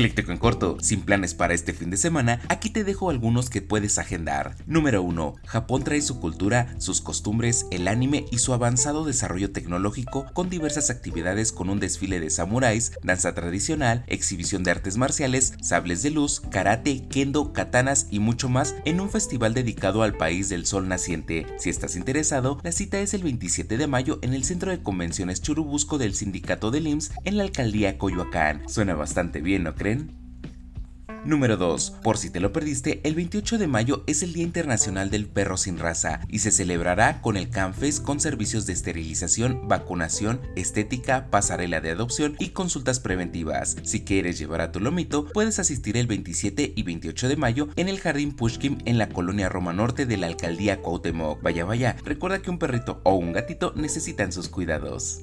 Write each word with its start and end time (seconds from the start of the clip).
Ecléctico 0.00 0.32
en 0.32 0.38
corto, 0.38 0.78
sin 0.80 1.02
planes 1.02 1.34
para 1.34 1.52
este 1.52 1.74
fin 1.74 1.90
de 1.90 1.98
semana, 1.98 2.40
aquí 2.48 2.70
te 2.70 2.84
dejo 2.84 3.10
algunos 3.10 3.50
que 3.50 3.60
puedes 3.60 3.98
agendar. 3.98 4.56
Número 4.66 5.02
1. 5.02 5.34
Japón 5.44 5.84
trae 5.84 6.00
su 6.00 6.20
cultura, 6.20 6.74
sus 6.78 7.02
costumbres, 7.02 7.66
el 7.70 7.86
anime 7.86 8.24
y 8.30 8.38
su 8.38 8.54
avanzado 8.54 9.04
desarrollo 9.04 9.52
tecnológico 9.52 10.24
con 10.32 10.48
diversas 10.48 10.88
actividades 10.88 11.52
con 11.52 11.68
un 11.68 11.80
desfile 11.80 12.18
de 12.18 12.30
samuráis, 12.30 12.92
danza 13.02 13.34
tradicional, 13.34 14.02
exhibición 14.06 14.64
de 14.64 14.70
artes 14.70 14.96
marciales, 14.96 15.52
sables 15.60 16.02
de 16.02 16.08
luz, 16.08 16.40
karate, 16.50 17.06
kendo, 17.08 17.52
katanas 17.52 18.06
y 18.10 18.20
mucho 18.20 18.48
más 18.48 18.76
en 18.86 19.02
un 19.02 19.10
festival 19.10 19.52
dedicado 19.52 20.02
al 20.02 20.16
país 20.16 20.48
del 20.48 20.64
sol 20.64 20.88
naciente. 20.88 21.44
Si 21.58 21.68
estás 21.68 21.94
interesado, 21.94 22.58
la 22.62 22.72
cita 22.72 23.00
es 23.00 23.12
el 23.12 23.22
27 23.22 23.76
de 23.76 23.86
mayo 23.86 24.18
en 24.22 24.32
el 24.32 24.44
Centro 24.44 24.70
de 24.70 24.82
Convenciones 24.82 25.42
Churubusco 25.42 25.98
del 25.98 26.14
Sindicato 26.14 26.70
del 26.70 26.86
IMSS 26.86 27.12
en 27.26 27.36
la 27.36 27.42
alcaldía 27.42 27.98
Coyoacán. 27.98 28.66
Suena 28.66 28.94
bastante 28.94 29.42
bien, 29.42 29.64
¿no 29.64 29.74
Número 31.24 31.56
2. 31.58 31.98
Por 32.02 32.16
si 32.16 32.30
te 32.30 32.40
lo 32.40 32.52
perdiste, 32.52 33.00
el 33.04 33.14
28 33.14 33.58
de 33.58 33.66
mayo 33.66 34.04
es 34.06 34.22
el 34.22 34.32
Día 34.32 34.44
Internacional 34.44 35.10
del 35.10 35.26
Perro 35.26 35.56
Sin 35.56 35.78
Raza 35.78 36.20
y 36.28 36.38
se 36.38 36.50
celebrará 36.50 37.20
con 37.20 37.36
el 37.36 37.50
CanFest 37.50 38.02
con 38.02 38.20
servicios 38.20 38.66
de 38.66 38.72
esterilización, 38.72 39.68
vacunación, 39.68 40.40
estética, 40.56 41.28
pasarela 41.30 41.80
de 41.80 41.90
adopción 41.90 42.36
y 42.38 42.50
consultas 42.50 43.00
preventivas. 43.00 43.76
Si 43.82 44.00
quieres 44.02 44.38
llevar 44.38 44.62
a 44.62 44.72
tu 44.72 44.80
lomito, 44.80 45.26
puedes 45.26 45.58
asistir 45.58 45.96
el 45.96 46.06
27 46.06 46.72
y 46.74 46.82
28 46.82 47.28
de 47.28 47.36
mayo 47.36 47.68
en 47.76 47.88
el 47.88 48.00
Jardín 48.00 48.32
Pushkin 48.32 48.82
en 48.86 48.96
la 48.96 49.08
colonia 49.08 49.48
Roma 49.48 49.72
Norte 49.72 50.06
de 50.06 50.16
la 50.16 50.26
alcaldía 50.26 50.80
Cuauhtémoc. 50.80 51.42
Vaya 51.42 51.64
vaya, 51.64 51.96
recuerda 52.04 52.40
que 52.40 52.50
un 52.50 52.58
perrito 52.58 53.00
o 53.04 53.14
un 53.14 53.32
gatito 53.32 53.72
necesitan 53.76 54.32
sus 54.32 54.48
cuidados. 54.48 55.20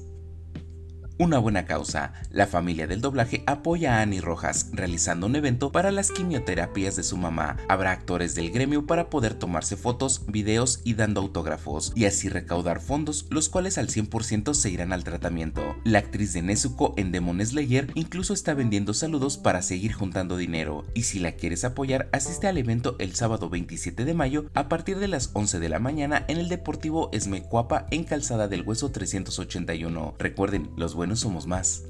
Una 1.20 1.40
buena 1.40 1.64
causa. 1.64 2.12
La 2.30 2.46
familia 2.46 2.86
del 2.86 3.00
doblaje 3.00 3.42
apoya 3.44 3.96
a 3.96 4.02
Annie 4.02 4.20
Rojas 4.20 4.70
realizando 4.72 5.26
un 5.26 5.34
evento 5.34 5.72
para 5.72 5.90
las 5.90 6.12
quimioterapias 6.12 6.94
de 6.94 7.02
su 7.02 7.16
mamá. 7.16 7.56
Habrá 7.68 7.90
actores 7.90 8.36
del 8.36 8.52
gremio 8.52 8.86
para 8.86 9.10
poder 9.10 9.34
tomarse 9.34 9.76
fotos, 9.76 10.22
videos 10.28 10.80
y 10.84 10.94
dando 10.94 11.20
autógrafos 11.20 11.92
y 11.96 12.04
así 12.04 12.28
recaudar 12.28 12.78
fondos, 12.80 13.26
los 13.30 13.48
cuales 13.48 13.78
al 13.78 13.88
100% 13.88 14.54
se 14.54 14.70
irán 14.70 14.92
al 14.92 15.02
tratamiento. 15.02 15.74
La 15.82 15.98
actriz 15.98 16.34
de 16.34 16.42
Nezuko 16.42 16.94
en 16.96 17.10
Demon 17.10 17.44
Slayer 17.44 17.90
incluso 17.96 18.32
está 18.32 18.54
vendiendo 18.54 18.94
saludos 18.94 19.38
para 19.38 19.62
seguir 19.62 19.94
juntando 19.94 20.36
dinero 20.36 20.86
y 20.94 21.02
si 21.02 21.18
la 21.18 21.32
quieres 21.32 21.64
apoyar 21.64 22.08
asiste 22.12 22.46
al 22.46 22.58
evento 22.58 22.94
el 23.00 23.16
sábado 23.16 23.50
27 23.50 24.04
de 24.04 24.14
mayo 24.14 24.46
a 24.54 24.68
partir 24.68 25.00
de 25.00 25.08
las 25.08 25.30
11 25.32 25.58
de 25.58 25.68
la 25.68 25.80
mañana 25.80 26.24
en 26.28 26.38
el 26.38 26.48
Deportivo 26.48 27.10
Esmecuapa 27.12 27.86
en 27.90 28.04
Calzada 28.04 28.46
del 28.46 28.62
Hueso 28.62 28.92
381. 28.92 30.14
Recuerden, 30.16 30.70
los 30.76 30.94
buenos 30.94 31.07
no 31.08 31.16
somos 31.16 31.46
más. 31.46 31.84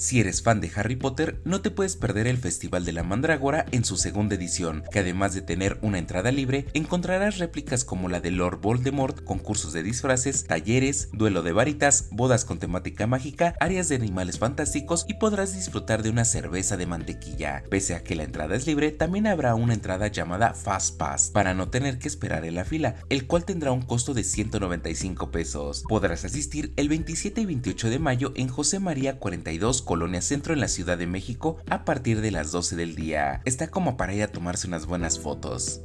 Si 0.00 0.18
eres 0.18 0.40
fan 0.40 0.62
de 0.62 0.72
Harry 0.76 0.96
Potter, 0.96 1.42
no 1.44 1.60
te 1.60 1.70
puedes 1.70 1.94
perder 1.94 2.26
el 2.26 2.38
Festival 2.38 2.86
de 2.86 2.92
la 2.94 3.02
Mandrágora 3.02 3.66
en 3.70 3.84
su 3.84 3.98
segunda 3.98 4.34
edición, 4.34 4.82
que 4.90 5.00
además 5.00 5.34
de 5.34 5.42
tener 5.42 5.76
una 5.82 5.98
entrada 5.98 6.32
libre, 6.32 6.64
encontrarás 6.72 7.36
réplicas 7.36 7.84
como 7.84 8.08
la 8.08 8.22
de 8.22 8.30
Lord 8.30 8.62
Voldemort, 8.62 9.22
concursos 9.24 9.74
de 9.74 9.82
disfraces, 9.82 10.46
talleres, 10.46 11.10
duelo 11.12 11.42
de 11.42 11.52
varitas, 11.52 12.08
bodas 12.12 12.46
con 12.46 12.58
temática 12.58 13.06
mágica, 13.06 13.54
áreas 13.60 13.90
de 13.90 13.96
animales 13.96 14.38
fantásticos 14.38 15.04
y 15.06 15.18
podrás 15.18 15.54
disfrutar 15.54 16.02
de 16.02 16.08
una 16.08 16.24
cerveza 16.24 16.78
de 16.78 16.86
mantequilla. 16.86 17.62
Pese 17.68 17.94
a 17.94 18.02
que 18.02 18.16
la 18.16 18.24
entrada 18.24 18.56
es 18.56 18.66
libre, 18.66 18.92
también 18.92 19.26
habrá 19.26 19.54
una 19.54 19.74
entrada 19.74 20.06
llamada 20.06 20.54
Fast 20.54 20.96
Pass 20.96 21.28
para 21.28 21.52
no 21.52 21.68
tener 21.68 21.98
que 21.98 22.08
esperar 22.08 22.46
en 22.46 22.54
la 22.54 22.64
fila, 22.64 22.94
el 23.10 23.26
cual 23.26 23.44
tendrá 23.44 23.70
un 23.70 23.82
costo 23.82 24.14
de 24.14 24.24
195 24.24 25.30
pesos. 25.30 25.84
Podrás 25.86 26.24
asistir 26.24 26.72
el 26.76 26.88
27 26.88 27.42
y 27.42 27.44
28 27.44 27.90
de 27.90 27.98
mayo 27.98 28.32
en 28.34 28.48
José 28.48 28.80
María 28.80 29.18
42 29.18 29.82
Colonia 29.90 30.22
Centro 30.22 30.54
en 30.54 30.60
la 30.60 30.68
Ciudad 30.68 30.98
de 30.98 31.08
México 31.08 31.56
a 31.68 31.84
partir 31.84 32.20
de 32.20 32.30
las 32.30 32.52
12 32.52 32.76
del 32.76 32.94
día. 32.94 33.42
Está 33.44 33.72
como 33.72 33.96
para 33.96 34.14
ir 34.14 34.22
a 34.22 34.28
tomarse 34.28 34.68
unas 34.68 34.86
buenas 34.86 35.18
fotos. 35.18 35.80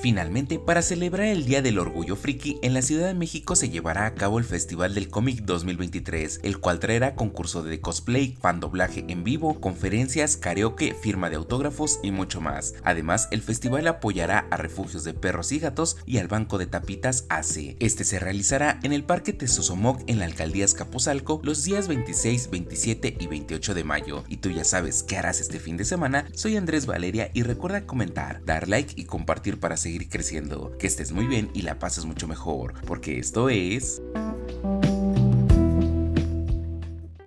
Finalmente, 0.00 0.58
para 0.58 0.82
celebrar 0.82 1.26
el 1.28 1.46
Día 1.46 1.62
del 1.62 1.78
Orgullo 1.78 2.16
Friki, 2.16 2.58
en 2.62 2.74
la 2.74 2.82
Ciudad 2.82 3.06
de 3.06 3.14
México 3.14 3.56
se 3.56 3.70
llevará 3.70 4.04
a 4.04 4.14
cabo 4.14 4.38
el 4.38 4.44
Festival 4.44 4.94
del 4.94 5.08
Cómic 5.08 5.42
2023, 5.42 6.40
el 6.42 6.58
cual 6.58 6.80
traerá 6.80 7.14
concurso 7.14 7.62
de 7.62 7.80
cosplay, 7.80 8.36
fan 8.38 8.60
doblaje 8.60 9.06
en 9.08 9.24
vivo, 9.24 9.58
conferencias, 9.58 10.36
karaoke, 10.36 10.94
firma 10.94 11.30
de 11.30 11.36
autógrafos 11.36 11.98
y 12.02 12.10
mucho 12.10 12.42
más. 12.42 12.74
Además, 12.84 13.28
el 13.30 13.40
festival 13.40 13.86
apoyará 13.86 14.46
a 14.50 14.58
refugios 14.58 15.02
de 15.02 15.14
perros 15.14 15.50
y 15.52 15.60
gatos 15.60 15.96
y 16.04 16.18
al 16.18 16.28
Banco 16.28 16.58
de 16.58 16.66
Tapitas 16.66 17.24
AC. 17.30 17.76
Este 17.80 18.04
se 18.04 18.18
realizará 18.18 18.78
en 18.82 18.92
el 18.92 19.02
Parque 19.02 19.32
Tesosomoc 19.32 20.02
en 20.08 20.18
la 20.18 20.26
Alcaldía 20.26 20.66
Escapuzalco 20.66 21.40
los 21.42 21.64
días 21.64 21.88
26, 21.88 22.50
27 22.50 23.16
y 23.18 23.26
28 23.28 23.74
de 23.74 23.84
mayo. 23.84 24.24
Y 24.28 24.36
tú 24.36 24.50
ya 24.50 24.64
sabes 24.64 25.02
qué 25.02 25.16
harás 25.16 25.40
este 25.40 25.58
fin 25.58 25.78
de 25.78 25.86
semana. 25.86 26.26
Soy 26.34 26.56
Andrés 26.56 26.84
Valeria 26.84 27.30
y 27.32 27.42
recuerda 27.42 27.86
comentar, 27.86 28.44
dar 28.44 28.68
like 28.68 28.92
y 28.94 29.06
compartir 29.06 29.58
para 29.58 29.76
seguir 29.86 30.08
creciendo. 30.08 30.76
Que 30.78 30.88
estés 30.88 31.12
muy 31.12 31.26
bien 31.26 31.48
y 31.54 31.62
la 31.62 31.78
pases 31.78 32.06
mucho 32.06 32.26
mejor, 32.26 32.74
porque 32.86 33.20
esto 33.20 33.48
es... 33.48 34.02